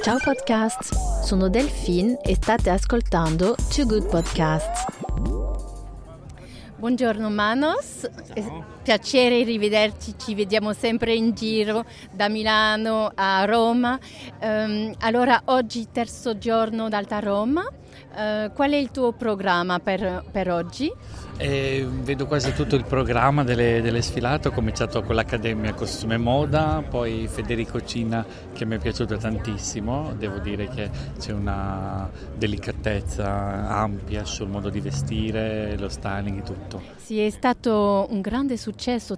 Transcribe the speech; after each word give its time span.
Ciao 0.00 0.18
podcast, 0.18 0.94
sono 1.22 1.48
Delphine 1.48 2.20
e 2.22 2.34
state 2.34 2.70
ascoltando 2.70 3.54
Too 3.72 3.84
Good 3.84 4.08
Podcast. 4.08 4.86
Buongiorno 6.76 7.30
Manos, 7.30 8.08
è 8.32 8.42
piacere 8.82 9.44
rivederci, 9.44 10.14
ci 10.18 10.34
vediamo 10.34 10.72
sempre 10.72 11.14
in 11.14 11.34
giro 11.34 11.84
da 12.10 12.28
Milano 12.28 13.10
a 13.14 13.44
Roma. 13.44 13.98
Um, 14.40 14.92
allora 15.00 15.42
oggi 15.46 15.88
terzo 15.92 16.36
giorno 16.36 16.88
d'Alta 16.88 17.20
Roma, 17.20 17.62
uh, 17.62 18.52
qual 18.52 18.72
è 18.72 18.76
il 18.76 18.90
tuo 18.90 19.12
programma 19.12 19.78
per, 19.78 20.24
per 20.30 20.50
oggi? 20.50 20.92
E 21.38 21.84
vedo 21.88 22.26
quasi 22.26 22.52
tutto 22.52 22.76
il 22.76 22.84
programma 22.84 23.42
delle, 23.42 23.80
delle, 23.80 24.02
sfilate, 24.02 24.48
ho 24.48 24.50
cominciato 24.52 25.02
con 25.02 25.16
l'Accademia 25.16 25.74
Costume 25.74 26.16
Moda, 26.16 26.84
poi 26.88 27.26
Federico 27.26 27.82
Cina 27.84 28.24
che 28.52 28.64
mi 28.64 28.76
è 28.76 28.78
piaciuto 28.78 29.16
tantissimo, 29.16 30.14
devo 30.16 30.38
dire 30.38 30.68
che 30.68 30.90
c'è 31.18 31.32
una 31.32 32.08
delicatezza 32.36 33.68
ampia 33.68 34.24
sul 34.24 34.50
modo 34.50 34.68
di 34.68 34.80
vestire, 34.80 35.76
lo 35.78 35.88
styling 35.88 36.38
e 36.38 36.42
tutto. 36.42 36.82
Sì, 36.96 37.18
è 37.18 37.30
stato 37.30 38.06
un 38.10 38.20
grande 38.20 38.56
successo, 38.56 38.71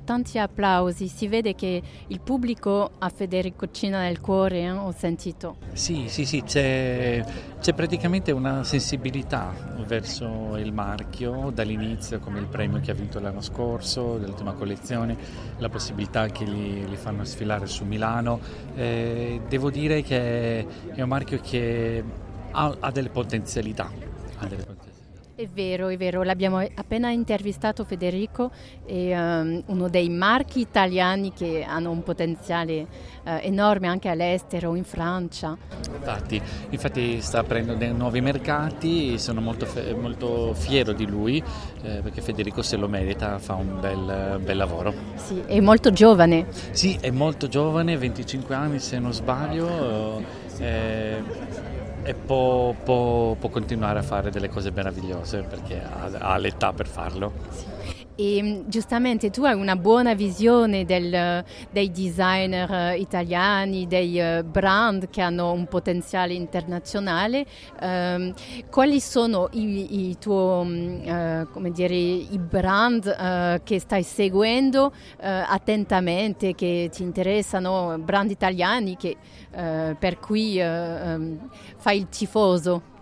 tanti 0.05 0.39
applausi, 0.39 1.09
si 1.09 1.29
vede 1.29 1.55
che 1.55 1.83
il 2.09 2.21
pubblico 2.21 2.91
ha 2.99 3.09
Federico 3.09 3.71
Cina 3.71 4.01
nel 4.01 4.21
cuore, 4.21 4.61
eh? 4.61 4.71
ho 4.71 4.93
sentito. 4.97 5.57
Sì, 5.73 6.07
sì, 6.09 6.25
sì, 6.25 6.43
c'è, 6.43 7.25
c'è 7.61 7.73
praticamente 7.73 8.33
una 8.33 8.65
sensibilità 8.65 9.53
verso 9.87 10.57
il 10.57 10.73
marchio 10.73 11.51
dall'inizio 11.51 11.83
inizio 11.95 12.19
come 12.19 12.39
il 12.41 12.47
premio 12.47 12.81
che 12.81 12.91
ha 12.91 12.95
vinto 12.95 13.21
l'anno 13.21 13.41
scorso 13.41 14.19
dell'ultima 14.19 14.53
collezione, 14.53 15.17
la 15.59 15.69
possibilità 15.69 16.27
che 16.29 16.45
li, 16.45 16.87
li 16.87 16.97
fanno 16.97 17.25
sfilare 17.25 17.67
su 17.67 17.85
Milano. 17.85 18.41
Eh, 18.75 19.41
devo 19.49 19.71
dire 19.71 20.03
che 20.03 20.67
è 20.95 21.03
un 21.03 21.09
marchio 21.09 21.39
che 21.41 22.03
ha, 22.51 22.77
ha 22.79 22.91
delle 22.91 23.11
potenzialità. 23.11 23.85
Ha 23.85 24.47
delle 24.47 24.65
potenzialità. 24.65 24.74
È 25.37 25.49
vero, 25.53 25.89
è 25.89 25.97
vero, 25.97 26.23
l'abbiamo 26.23 26.59
appena 26.59 27.11
intervistato 27.11 27.83
Federico, 27.83 28.53
è 28.87 29.19
um, 29.19 29.65
uno 29.67 29.89
dei 29.89 30.09
marchi 30.09 30.61
italiani 30.61 31.33
che 31.33 31.65
hanno 31.67 31.91
un 31.91 32.05
potenziale 32.05 32.83
uh, 33.25 33.31
enorme 33.41 33.89
anche 33.89 34.09
all'estero, 34.09 34.77
in 34.77 34.85
Francia. 34.85 35.59
Infatti, 35.93 36.41
infatti 36.71 37.21
sta 37.21 37.41
aprendo 37.41 37.75
dei 37.75 37.93
nuovi 37.93 38.21
mercati, 38.21 39.19
sono 39.19 39.41
molto, 39.41 39.67
molto 40.01 40.55
fiero 40.55 40.93
di 40.93 41.05
lui 41.05 41.43
eh, 41.83 42.01
perché 42.01 42.21
Federico 42.21 42.63
se 42.63 42.77
lo 42.77 42.87
merita, 42.87 43.41
fa 43.41 43.55
un 43.55 43.81
bel, 43.81 44.39
bel, 44.41 44.57
lavoro. 44.57 44.95
Sì, 45.17 45.43
è 45.47 45.59
molto 45.59 45.91
giovane. 45.91 46.47
Sì, 46.71 46.97
è 47.01 47.11
molto 47.11 47.49
giovane, 47.49 47.97
25 47.97 48.55
anni 48.55 48.79
se 48.79 49.01
non 49.01 49.13
sbaglio. 49.13 50.23
Eh, 50.59 51.74
e 52.05 52.15
può, 52.15 52.73
può, 52.73 53.35
può, 53.35 53.49
continuare 53.49 53.99
a 53.99 54.03
fare 54.03 54.31
delle 54.31 54.49
cose 54.49 54.71
meravigliose 54.71 55.43
perché 55.43 55.83
ha, 55.83 56.11
ha 56.19 56.37
l'età 56.37 56.73
per 56.73 56.87
farlo. 56.87 57.33
Sì. 57.51 57.94
E 58.17 58.43
mm, 58.43 58.69
giustamente 58.69 59.31
tu 59.31 59.45
hai 59.45 59.55
una 59.55 59.75
buona 59.75 60.15
visione 60.15 60.85
del, 60.85 61.45
dei 61.71 61.91
designer 61.91 62.71
eh, 62.71 62.99
italiani, 62.99 63.87
dei 63.87 64.21
eh, 64.21 64.45
brand 64.45 65.11
che 65.11 65.21
hanno 65.21 65.51
un 65.53 65.67
potenziale 65.67 66.33
internazionale. 66.35 67.45
Um, 67.81 68.33
quali 68.71 69.01
sono 69.01 69.49
i, 69.53 70.11
i 70.11 70.19
tuoi 70.19 71.03
uh, 71.07 71.71
dire, 71.71 71.95
i 71.95 72.39
brand 72.39 73.05
uh, 73.05 73.63
che 73.65 73.81
stai 73.81 74.05
seguendo 74.05 74.87
uh, 74.87 74.93
attentamente, 75.19 76.55
che 76.55 76.89
ti 76.93 77.03
interessano, 77.03 77.99
brand 77.99 78.31
italiani 78.31 78.97
che, 78.97 79.17
per 79.51 80.19
cui 80.19 80.61
um, 80.61 81.49
fai 81.77 81.99
il 81.99 82.09
tifoso? 82.09 82.94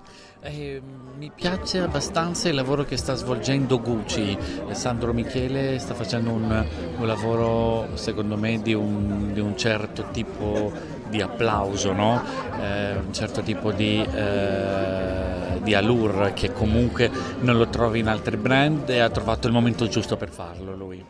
Eh, 0.45 0.83
mi 1.19 1.31
piace 1.33 1.79
abbastanza 1.79 2.49
il 2.49 2.57
lavoro 2.57 2.83
che 2.83 2.97
sta 2.97 3.15
svolgendo 3.15 3.81
Gucci. 3.81 4.37
Sandro 4.73 5.13
Michele 5.13 5.79
sta 5.79 5.95
facendo 5.95 6.33
un, 6.33 6.67
un 6.99 7.07
lavoro, 7.07 7.97
secondo 7.97 8.37
me, 8.37 8.61
di 8.61 8.75
un, 8.75 9.33
di 9.33 9.39
un, 9.39 9.57
certo 9.57 10.07
tipo 10.11 10.73
di 11.09 11.23
applauso, 11.23 11.93
no? 11.93 12.21
eh, 12.61 12.97
un 12.97 13.13
certo 13.13 13.43
tipo 13.43 13.71
di, 13.71 14.03
eh, 14.03 15.61
di 15.63 15.75
allure 15.75 16.33
che 16.33 16.53
comunque 16.53 17.09
non 17.41 17.57
lo 17.57 17.69
trovi 17.69 18.01
in 18.01 18.09
altri 18.09 18.37
brand 18.37 18.89
e 18.89 18.99
ha 18.99 19.11
trovato 19.11 19.47
il 19.47 19.53
momento 19.53 19.87
giusto 19.87 20.17
per 20.17 20.31
farlo 20.31 20.75
lui. 20.75 21.05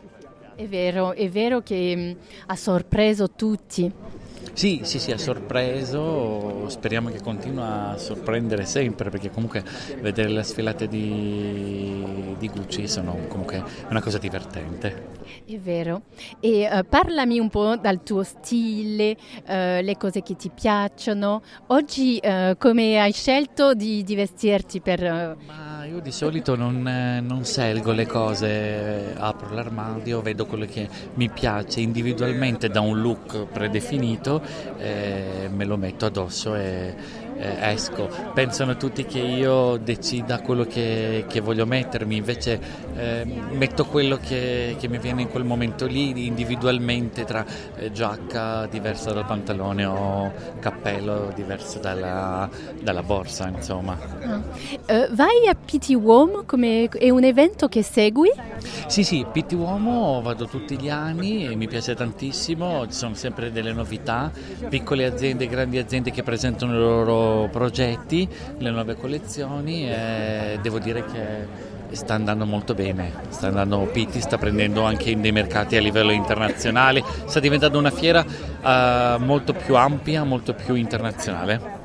È 0.55 0.67
vero, 0.67 1.13
è 1.13 1.27
vero 1.29 1.61
che 1.61 1.95
mh, 1.95 2.15
ha 2.45 2.55
sorpreso 2.55 3.31
tutti. 3.31 3.91
Sì, 4.53 4.81
sì, 4.83 4.99
sì, 4.99 5.11
ha 5.11 5.17
sorpreso, 5.17 6.69
speriamo 6.69 7.09
che 7.09 7.19
continui 7.21 7.63
a 7.63 7.97
sorprendere 7.97 8.65
sempre 8.65 9.09
perché 9.09 9.31
comunque 9.31 9.63
vedere 9.99 10.29
le 10.29 10.43
sfilate 10.43 10.87
di, 10.87 12.35
di 12.37 12.49
Gucci 12.49 12.87
sono 12.87 13.17
comunque 13.27 13.63
una 13.89 14.01
cosa 14.01 14.19
divertente. 14.19 15.21
È 15.45 15.57
vero. 15.57 16.03
E 16.39 16.69
uh, 16.71 16.85
parlami 16.87 17.39
un 17.39 17.49
po' 17.49 17.75
dal 17.77 18.03
tuo 18.03 18.21
stile, 18.23 19.17
uh, 19.47 19.81
le 19.81 19.95
cose 19.97 20.21
che 20.21 20.35
ti 20.35 20.51
piacciono. 20.53 21.41
Oggi 21.67 22.19
uh, 22.23 22.55
come 22.57 23.01
hai 23.01 23.11
scelto 23.11 23.73
di, 23.73 24.03
di 24.03 24.15
vestirti 24.15 24.81
per... 24.81 25.01
Ma 25.45 25.72
io 25.85 25.99
di 25.99 26.11
solito 26.11 26.55
non, 26.55 26.81
non 26.81 27.43
selgo 27.45 27.91
le 27.91 28.05
cose, 28.05 29.13
apro 29.17 29.53
l'armadio, 29.53 30.21
vedo 30.21 30.45
quello 30.45 30.65
che 30.65 30.87
mi 31.15 31.29
piace 31.29 31.81
individualmente 31.81 32.69
da 32.69 32.79
un 32.79 33.01
look 33.01 33.45
predefinito 33.47 34.41
eh, 34.77 35.49
me 35.51 35.65
lo 35.65 35.77
metto 35.77 36.05
addosso 36.05 36.55
e 36.55 36.95
eh, 37.37 37.71
esco. 37.71 38.09
Pensano 38.33 38.77
tutti 38.77 39.05
che 39.05 39.19
io 39.19 39.77
decida 39.77 40.41
quello 40.41 40.65
che, 40.65 41.25
che 41.27 41.39
voglio 41.39 41.65
mettermi, 41.65 42.15
invece 42.15 42.59
eh, 42.95 43.25
metto 43.51 43.85
quello 43.85 44.17
che, 44.17 44.75
che, 44.79 44.87
mi 44.87 44.97
viene 44.97 45.23
in 45.23 45.29
quel 45.29 45.43
momento 45.43 45.85
lì 45.85 46.25
individualmente 46.25 47.25
tra 47.25 47.45
eh, 47.75 47.91
giacca 47.91 48.67
diversa 48.67 49.11
dal 49.11 49.25
pantalone 49.25 49.85
o 49.85 50.31
cappello 50.59 51.31
diverso 51.35 51.79
dalla, 51.79 52.49
dalla 52.81 53.03
borsa, 53.03 53.47
insomma. 53.47 53.97
Uh, 54.87 55.13
vai 55.13 55.47
a 55.47 55.55
PT 55.55 55.89
Uomo, 55.95 56.43
come, 56.45 56.87
è 56.89 57.09
un 57.09 57.23
evento 57.23 57.67
che 57.67 57.83
segui? 57.83 58.31
Sì, 58.87 59.03
sì, 59.03 59.25
PT 59.29 59.53
Uomo 59.53 60.21
vado 60.21 60.45
tutti 60.45 60.77
gli 60.77 60.89
anni 60.89 61.45
e 61.47 61.55
mi 61.55 61.67
piace 61.67 61.95
tantissimo, 61.95 62.85
ci 62.87 62.93
sono 62.93 63.15
sempre 63.15 63.51
delle 63.51 63.73
novità, 63.73 64.31
piccole 64.69 65.05
aziende, 65.05 65.47
grandi 65.47 65.77
aziende 65.77 66.11
che 66.11 66.23
presentano 66.23 66.73
i 66.73 66.77
loro 66.77 67.22
progetti, 67.51 68.27
le 68.57 68.71
nuove 68.71 68.95
collezioni 68.95 69.89
e 69.89 70.59
devo 70.61 70.79
dire 70.79 71.03
che 71.05 71.71
sta 71.95 72.15
andando 72.15 72.45
molto 72.45 72.73
bene, 72.73 73.11
sta 73.29 73.47
andando 73.47 73.79
PT, 73.91 74.17
sta 74.17 74.37
prendendo 74.37 74.83
anche 74.83 75.19
dei 75.19 75.31
mercati 75.31 75.75
a 75.75 75.81
livello 75.81 76.11
internazionale, 76.11 77.03
sta 77.25 77.39
diventando 77.39 77.77
una 77.77 77.91
fiera 77.91 78.21
uh, 78.23 79.23
molto 79.23 79.53
più 79.53 79.75
ampia, 79.75 80.23
molto 80.23 80.53
più 80.53 80.75
internazionale. 80.75 81.81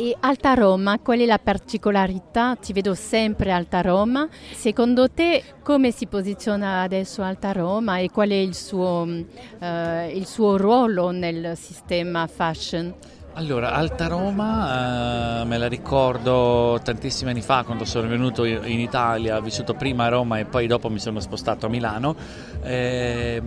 E 0.00 0.16
Alta 0.20 0.54
Roma, 0.54 1.00
qual 1.00 1.18
è 1.18 1.26
la 1.26 1.40
particolarità? 1.40 2.54
Ti 2.54 2.72
vedo 2.72 2.94
sempre 2.94 3.50
Alta 3.50 3.80
Roma. 3.80 4.28
Secondo 4.52 5.10
te 5.10 5.42
come 5.64 5.90
si 5.90 6.06
posiziona 6.06 6.82
adesso 6.82 7.20
Alta 7.22 7.50
Roma 7.50 7.98
e 7.98 8.08
qual 8.08 8.28
è 8.28 8.34
il 8.34 8.54
suo, 8.54 9.00
uh, 9.00 10.08
il 10.14 10.24
suo 10.24 10.56
ruolo 10.56 11.10
nel 11.10 11.56
sistema 11.56 12.28
fashion? 12.28 12.94
Allora, 13.38 13.70
Alta 13.72 14.08
Roma 14.08 15.42
eh, 15.42 15.44
me 15.44 15.58
la 15.58 15.68
ricordo 15.68 16.80
tantissimi 16.82 17.30
anni 17.30 17.40
fa 17.40 17.62
quando 17.62 17.84
sono 17.84 18.08
venuto 18.08 18.44
in 18.44 18.80
Italia, 18.80 19.36
ho 19.36 19.40
vissuto 19.40 19.74
prima 19.74 20.06
a 20.06 20.08
Roma 20.08 20.40
e 20.40 20.44
poi 20.44 20.66
dopo 20.66 20.90
mi 20.90 20.98
sono 20.98 21.20
spostato 21.20 21.66
a 21.66 21.68
Milano. 21.68 22.16
Eh, 22.64 23.40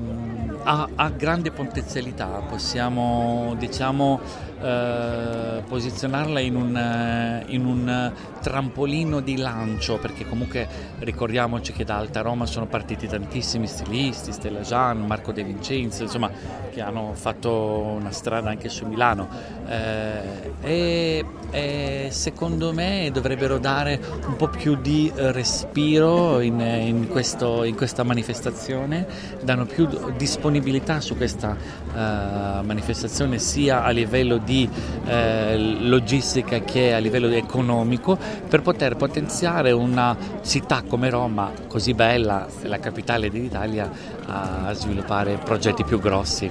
ha, 0.64 0.88
ha, 0.96 1.10
grande 1.10 1.52
potenzialità, 1.52 2.42
possiamo 2.48 3.54
diciamo 3.58 4.22
eh, 4.62 5.64
posizionarla 5.68 6.40
in 6.40 6.56
un, 6.56 6.76
eh, 6.76 7.44
in 7.48 7.66
un, 7.66 8.12
trampolino 8.42 9.20
di 9.20 9.38
lancio 9.38 10.00
perché 10.00 10.28
comunque 10.28 10.68
ricordiamoci 11.00 11.74
che 11.74 11.84
da 11.84 11.98
Alta 11.98 12.22
Roma 12.22 12.48
sono 12.48 12.66
partiti 12.66 13.08
tantissimi 13.08 13.68
stilisti, 13.68 14.32
Stella 14.32 14.62
Jean, 14.62 15.06
Marco 15.06 15.32
De 15.32 15.44
Vincenzo, 15.44 16.04
insomma 16.04 16.32
che 16.72 16.82
hanno 16.82 17.14
fatto 17.14 17.52
una 17.52 18.12
strada 18.12 18.50
anche 18.50 18.68
su 18.70 18.86
Milano. 18.86 19.28
Eh, 19.68 20.54
e, 20.62 21.26
e, 21.52 22.08
secondo 22.10 22.74
me 22.74 23.10
dovrebbero 23.14 23.60
dare 23.60 24.00
un 24.26 24.36
po' 24.36 24.48
più 24.48 24.76
di 24.76 25.12
respiro 25.16 26.40
in, 26.40 26.60
in, 26.60 27.08
questo, 27.08 27.64
in 27.64 27.76
questa 27.76 28.04
manifestazione, 28.04 29.06
danno 29.44 29.66
più 29.66 29.88
disponibilità 30.18 31.00
su 31.00 31.16
questa 31.16 31.56
uh, 31.56 32.66
manifestazione 32.66 33.38
sia 33.38 33.84
a 33.84 33.90
livello 33.92 34.38
di 34.38 34.51
di 34.52 34.70
eh, 35.06 35.58
logistica 35.58 36.60
che 36.60 36.94
a 36.94 36.98
livello 36.98 37.30
economico 37.30 38.18
per 38.50 38.62
poter 38.62 38.98
potenziare 38.98 39.72
una 39.72 40.18
città 40.44 40.84
come 40.86 41.10
Roma, 41.10 41.54
così 41.68 41.94
bella, 41.94 42.46
la 42.64 42.80
capitale 42.80 43.30
d'Italia, 43.30 43.90
a 44.26 44.74
sviluppare 44.74 45.38
progetti 45.38 45.86
più 45.86 46.00
grossi. 46.00 46.50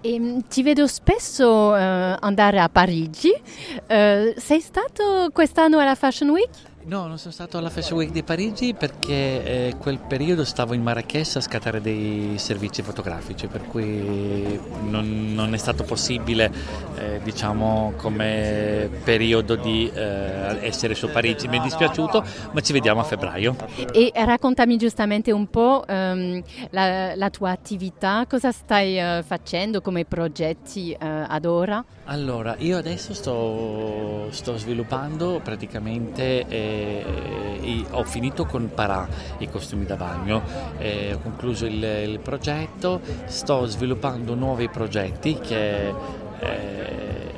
E, 0.00 0.18
mm, 0.18 0.38
ti 0.48 0.62
vedo 0.64 0.88
spesso 0.88 1.70
uh, 1.70 2.16
andare 2.20 2.58
a 2.58 2.68
Parigi. 2.68 3.30
Uh, 3.30 4.34
sei 4.36 4.60
stato 4.60 5.30
quest'anno 5.32 5.78
alla 5.78 5.94
Fashion 5.94 6.30
Week? 6.30 6.50
No, 6.86 7.08
non 7.08 7.18
sono 7.18 7.32
stato 7.32 7.58
alla 7.58 7.68
Fashion 7.68 7.98
Week 7.98 8.12
di 8.12 8.22
Parigi 8.22 8.72
perché 8.72 9.10
eh, 9.12 9.74
quel 9.76 9.98
periodo 9.98 10.44
stavo 10.44 10.72
in 10.72 10.82
Marrakesh 10.84 11.34
a 11.34 11.40
scattare 11.40 11.80
dei 11.80 12.34
servizi 12.38 12.80
fotografici, 12.80 13.48
per 13.48 13.66
cui 13.66 14.56
non, 14.84 15.34
non 15.34 15.52
è 15.52 15.56
stato 15.56 15.82
possibile, 15.82 16.48
eh, 16.96 17.20
diciamo, 17.24 17.94
come 17.96 18.88
periodo 19.02 19.56
di 19.56 19.90
eh, 19.92 20.64
essere 20.64 20.94
su 20.94 21.10
Parigi. 21.10 21.48
Mi 21.48 21.58
è 21.58 21.60
dispiaciuto, 21.60 22.24
ma 22.52 22.60
ci 22.60 22.72
vediamo 22.72 23.00
a 23.00 23.02
febbraio. 23.02 23.56
E 23.92 24.12
raccontami 24.14 24.76
giustamente 24.76 25.32
un 25.32 25.50
po' 25.50 25.84
um, 25.88 26.40
la, 26.70 27.16
la, 27.16 27.30
tua 27.30 27.50
attività, 27.50 28.26
cosa 28.28 28.52
stai 28.52 28.96
uh, 28.96 29.24
facendo 29.24 29.80
come 29.80 30.04
progetti 30.04 30.96
uh, 30.96 31.04
ad 31.26 31.46
ora? 31.46 31.84
Allora, 32.04 32.54
io 32.58 32.76
adesso 32.76 33.12
sto, 33.12 34.28
sto 34.30 34.56
sviluppando 34.56 35.40
praticamente 35.42 36.74
eh, 36.76 37.84
ho 37.90 38.04
finito 38.04 38.44
con 38.46 38.70
Parà 38.74 39.08
i 39.38 39.48
costumi 39.48 39.84
da 39.84 39.96
bagno, 39.96 40.42
eh, 40.78 41.14
ho 41.14 41.18
concluso 41.18 41.66
il, 41.66 41.82
il, 41.82 42.20
progetto, 42.20 43.00
sto 43.26 43.66
sviluppando 43.66 44.34
nuovi 44.34 44.68
progetti 44.68 45.38
che 45.38 45.92
eh, 46.38 47.34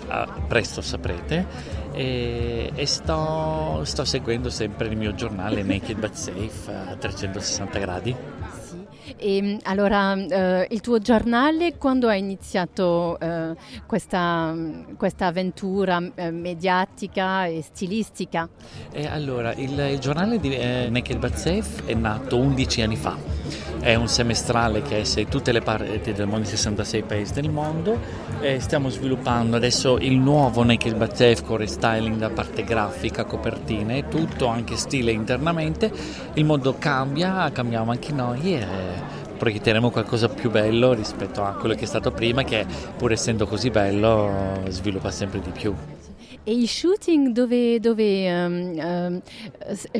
presto 0.46 0.80
saprete 0.80 1.46
e, 1.92 2.70
e 2.74 2.86
sto, 2.86 3.80
sto, 3.84 4.04
seguendo 4.04 4.50
sempre 4.50 4.88
il 4.88 4.96
mio 4.96 5.14
giornale 5.14 5.62
Naked 5.62 5.98
But 5.98 6.12
Safe 6.14 6.72
a 6.72 6.96
360 6.96 7.78
gradi. 7.78 8.16
E, 9.18 9.58
allora, 9.64 10.14
eh, 10.14 10.68
il 10.70 10.80
tuo 10.80 10.98
giornale, 10.98 11.76
quando 11.76 12.08
hai 12.08 12.20
iniziato 12.20 13.18
eh, 13.18 13.54
questa, 13.86 14.54
questa, 14.96 15.26
avventura 15.26 16.00
eh, 16.14 16.30
mediatica 16.30 17.46
e 17.46 17.62
stilistica? 17.62 18.48
allora, 19.10 19.52
il, 19.54 19.78
il, 19.78 19.98
giornale 19.98 20.38
di 20.38 20.54
eh, 20.54 21.16
But 21.18 21.34
Safe 21.34 21.84
è 21.86 21.94
nato 21.94 22.38
11 22.38 22.82
anni 22.82 22.96
fa. 22.96 23.16
È 23.80 23.94
un 23.94 24.08
semestrale 24.08 24.82
che 24.82 25.02
è 25.02 25.26
tutte 25.26 25.52
le 25.52 25.60
parti 25.60 26.12
del 26.12 26.26
mondo, 26.26 26.46
66 26.46 27.02
paesi 27.04 27.32
del 27.32 27.50
mondo. 27.50 27.98
stiamo 28.58 28.88
sviluppando 28.88 29.56
adesso 29.56 29.98
il 29.98 30.18
nuovo 30.18 30.62
Naked 30.64 31.12
Safe 31.12 31.42
con 31.42 31.58
restyling 31.58 32.16
da 32.16 32.30
parte 32.30 32.64
grafica, 32.64 33.24
copertine, 33.24 34.08
tutto 34.08 34.46
anche 34.46 34.76
stile 34.76 35.12
internamente. 35.12 35.90
Il 36.34 36.44
mondo 36.44 36.76
cambia, 36.78 37.50
cambiamo 37.52 37.92
anche 37.92 38.12
noi 38.12 38.54
e 38.54 38.66
proietteremo 39.38 39.90
qualcosa 39.90 40.28
più 40.28 40.50
bello 40.50 40.92
rispetto 40.92 41.44
a 41.44 41.52
quello 41.52 41.74
che 41.74 41.84
è 41.84 41.86
stato 41.86 42.10
prima, 42.10 42.42
che 42.42 42.66
pur 42.96 43.12
essendo 43.12 43.46
così 43.46 43.70
bello 43.70 44.60
sviluppa 44.68 45.10
sempre 45.10 45.40
di 45.40 45.50
più. 45.50 45.74
E 46.44 46.52
i 46.52 46.66
shooting 46.66 47.28
dove, 47.28 47.78
dove 47.78 48.32
um, 48.32 48.78
um, 48.78 49.22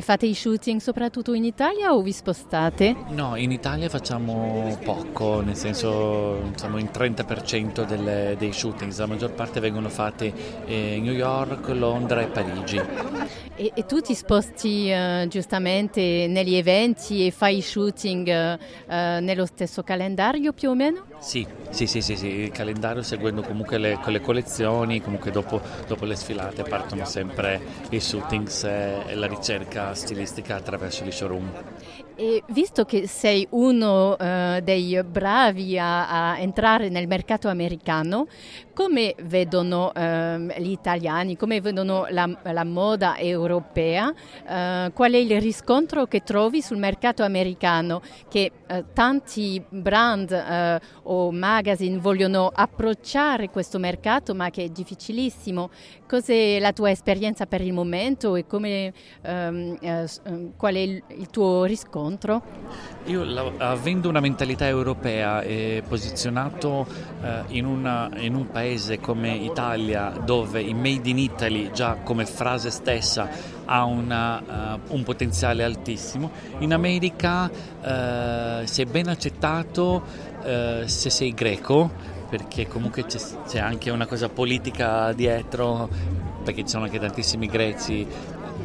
fate 0.01 0.25
i 0.25 0.33
shooting 0.33 0.79
soprattutto 0.79 1.33
in 1.33 1.43
Italia 1.43 1.93
o 1.93 2.01
vi 2.01 2.11
spostate? 2.11 2.95
No, 3.09 3.35
in 3.35 3.51
Italia 3.51 3.87
facciamo 3.87 4.77
poco, 4.83 5.41
nel 5.41 5.55
senso 5.55 6.51
siamo 6.55 6.77
in 6.77 6.89
30% 6.91 7.85
delle, 7.85 8.35
dei 8.37 8.51
shooting, 8.51 8.95
la 8.97 9.05
maggior 9.05 9.31
parte 9.31 9.59
vengono 9.59 9.89
fatti 9.89 10.33
in 10.65 11.03
New 11.03 11.13
York, 11.13 11.69
Londra 11.69 12.21
e 12.21 12.27
Parigi. 12.27 12.81
E, 13.55 13.71
e 13.75 13.85
tu 13.85 13.99
ti 13.99 14.15
sposti 14.15 14.89
uh, 14.89 15.27
giustamente 15.27 16.27
negli 16.29 16.55
eventi 16.55 17.25
e 17.25 17.31
fai 17.31 17.61
shooting 17.61 18.27
uh, 18.27 18.93
nello 19.19 19.45
stesso 19.45 19.83
calendario 19.83 20.53
più 20.53 20.69
o 20.69 20.75
meno? 20.75 21.05
Sì, 21.19 21.45
sì, 21.69 21.85
sì, 21.85 22.01
sì, 22.01 22.15
sì. 22.15 22.27
il 22.27 22.51
calendario 22.51 23.03
seguendo 23.03 23.41
comunque 23.41 23.77
le, 23.77 23.99
le 24.03 24.21
collezioni, 24.21 25.01
comunque 25.01 25.31
dopo, 25.31 25.59
dopo, 25.87 26.05
le 26.05 26.15
sfilate 26.29 26.63
partono 26.63 27.05
sempre 27.05 27.59
i 27.89 27.99
shootings 27.99 28.63
e 28.63 29.15
la 29.15 29.25
ricerca 29.25 29.95
stilistica 29.95 30.55
attraverso 30.55 31.03
gli 31.03 31.11
showroom. 31.11 31.51
E 32.15 32.43
visto 32.49 32.85
che 32.85 33.07
sei 33.07 33.47
uno 33.51 34.11
uh, 34.11 34.59
dei 34.59 35.01
bravi 35.03 35.79
a, 35.79 36.31
a, 36.31 36.39
entrare 36.39 36.89
nel 36.89 37.07
mercato 37.07 37.47
americano, 37.47 38.27
come 38.79 39.13
vedono 39.23 39.91
uh, 39.93 40.37
gli 40.57 40.71
italiani, 40.71 41.35
come 41.35 41.59
vedono 41.59 42.05
la, 42.11 42.29
la 42.43 42.63
moda 42.63 43.17
europea? 43.17 44.07
Uh, 44.07 44.93
qual 44.93 45.11
è 45.11 45.17
il 45.17 45.41
riscontro 45.41 46.05
che 46.05 46.23
trovi 46.23 46.61
sul 46.61 46.77
mercato 46.77 47.23
americano 47.23 48.01
che 48.29 48.51
eh, 48.67 48.85
tanti 48.93 49.61
brand 49.67 50.81
o 51.03 51.31
magazine 51.31 51.97
vogliono 51.97 52.49
approcciare 52.53 53.49
questo 53.49 53.79
mercato 53.79 54.33
ma 54.33 54.49
che 54.49 54.63
è 54.63 54.69
difficilissimo? 54.69 55.69
Cos'è 56.07 56.59
la 56.59 56.71
tua 56.71 56.91
esperienza 56.91 57.45
per 57.47 57.61
il 57.61 57.73
momento 57.73 58.35
e 58.35 58.47
come, 58.47 58.93
um, 59.25 60.55
qual 60.55 60.73
è 60.73 60.79
il, 60.79 61.03
il 61.17 61.29
tuo 61.29 61.65
riscontro? 61.65 62.41
Io, 63.05 63.23
avendo 63.57 64.07
una 64.09 64.19
mentalità 64.19 64.67
europea 64.67 65.41
e 65.41 65.83
posizionato 65.87 66.85
eh, 67.23 67.43
in, 67.49 67.65
una, 67.65 68.09
in, 68.17 68.35
un 68.35 68.47
paese 68.49 68.68
come 69.01 69.35
Italia, 69.35 70.09
dove 70.23 70.61
il 70.61 70.75
Made 70.75 71.09
in 71.09 71.17
Italy 71.17 71.71
già 71.71 71.95
come 72.03 72.25
frase 72.25 72.69
stessa 72.69 73.29
ha 73.65 73.83
una, 73.83 74.75
uh, 74.85 74.93
un 74.93 75.03
potenziale 75.03 75.63
altissimo, 75.63 76.31
in 76.59 76.73
America 76.73 77.45
uh, 77.49 78.65
sei 78.65 78.85
ben 78.85 79.07
accettato 79.07 80.03
uh, 80.43 80.85
se 80.85 81.09
sei 81.09 81.33
greco, 81.33 81.89
perché 82.29 82.67
comunque 82.67 83.05
c'è, 83.05 83.19
c'è 83.47 83.59
anche 83.59 83.89
una 83.89 84.05
cosa 84.05 84.29
politica 84.29 85.13
dietro, 85.13 85.89
perché 86.43 86.63
ci 86.63 86.69
sono 86.69 86.83
anche 86.83 86.99
tantissimi 86.99 87.47
greci 87.47 88.07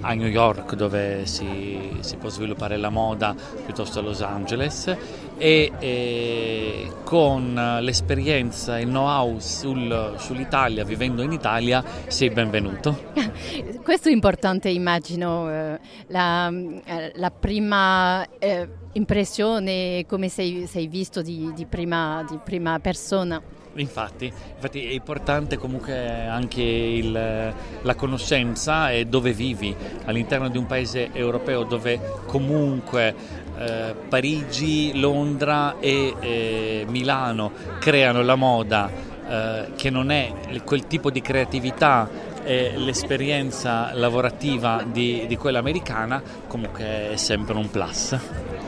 a 0.00 0.14
New 0.14 0.28
York 0.28 0.74
dove 0.74 1.24
si, 1.26 1.96
si, 2.00 2.16
può 2.16 2.28
sviluppare 2.28 2.76
la 2.76 2.90
moda 2.90 3.34
piuttosto 3.64 4.00
a 4.00 4.02
Los 4.02 4.20
Angeles 4.20 4.94
e, 5.36 5.72
e 5.78 6.92
con 7.04 7.78
l'esperienza 7.80 8.78
e 8.78 8.82
il 8.82 8.88
know-how 8.88 9.38
sul, 9.38 10.14
sull'Italia, 10.18 10.84
vivendo 10.84 11.22
in 11.22 11.32
Italia, 11.32 11.84
sei 12.06 12.30
benvenuto. 12.30 13.12
Questo 13.82 14.08
è 14.08 14.12
importante, 14.12 14.68
immagino, 14.68 15.50
eh, 15.50 15.78
la, 16.08 16.48
eh, 16.48 17.12
la 17.14 17.30
prima... 17.30 18.26
Eh, 18.38 18.82
impressione, 18.94 20.04
come 20.06 20.28
sei, 20.28 20.66
sei 20.66 20.86
visto 20.86 21.20
di, 21.20 21.52
di, 21.54 21.66
prima, 21.66 22.24
di 22.28 22.38
prima 22.42 22.78
persona. 22.78 23.42
Infatti, 23.76 24.26
infatti, 24.26 24.86
è 24.86 24.92
importante 24.92 25.56
comunque 25.56 26.26
anche 26.26 26.62
il, 26.62 27.12
la 27.12 27.94
conoscenza 27.94 28.90
e 28.90 29.06
dove 29.06 29.32
vivi 29.32 29.74
all'interno 30.04 30.48
di 30.48 30.58
un 30.58 30.66
paese 30.66 31.10
europeo 31.12 31.64
dove 31.64 32.00
comunque 32.26 33.14
eh, 33.58 33.94
Parigi, 34.08 34.98
Londra 34.98 35.78
e 35.80 36.14
eh, 36.20 36.86
Milano 36.88 37.52
creano 37.80 38.22
la 38.22 38.36
moda 38.36 38.90
eh, 39.26 39.72
che 39.76 39.90
non 39.90 40.10
è 40.10 40.32
quel 40.64 40.86
tipo 40.86 41.10
di 41.10 41.20
creatività 41.20 42.08
e 42.44 42.74
l'esperienza 42.76 43.92
lavorativa 43.94 44.84
di, 44.86 45.24
di 45.26 45.36
quella 45.36 45.60
americana 45.60 46.22
comunque 46.46 47.12
è 47.12 47.16
sempre 47.16 47.54
un 47.54 47.70
plus. 47.70 48.63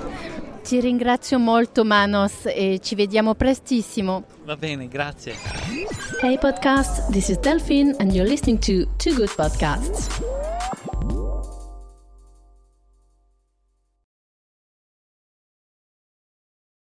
Ti 0.66 0.80
ringrazio 0.80 1.38
molto 1.38 1.84
Manos 1.84 2.44
e 2.46 2.80
ci 2.82 2.96
vediamo 2.96 3.36
prestissimo. 3.36 4.24
Va 4.44 4.56
bene, 4.56 4.88
grazie. 4.88 5.36
Hey 6.20 6.36
podcast, 6.38 7.08
this 7.12 7.28
is 7.28 7.38
Delphine 7.38 7.94
and 8.00 8.12
you're 8.12 8.28
listening 8.28 8.58
to 8.58 8.84
Two 8.96 9.14
Good 9.14 9.32
Podcasts. 9.36 10.08